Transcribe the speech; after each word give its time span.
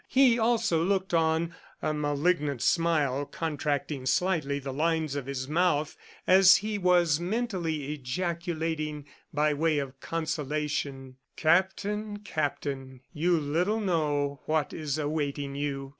He 0.07 0.39
also 0.39 0.83
looked 0.83 1.13
on, 1.13 1.55
a 1.79 1.93
malignant 1.93 2.63
smile 2.63 3.23
contracting 3.23 4.07
slightly 4.07 4.57
the 4.57 4.73
lines 4.73 5.15
of 5.15 5.27
his 5.27 5.47
mouth 5.47 5.95
as 6.25 6.57
he 6.57 6.79
was 6.79 7.19
mentally 7.19 7.93
ejaculating 7.93 9.05
by 9.31 9.53
way 9.53 9.77
of 9.77 9.99
consolation, 9.99 11.17
"Captain, 11.35 12.17
Captain!... 12.17 13.01
You 13.13 13.37
little 13.39 13.79
know 13.79 14.41
what 14.47 14.73
is 14.73 14.97
awaiting 14.97 15.53
you!" 15.53 15.89